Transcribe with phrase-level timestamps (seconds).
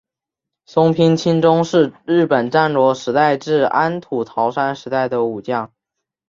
[0.65, 5.71] 松平清宗是日本战国时代至安土桃山时代的武将。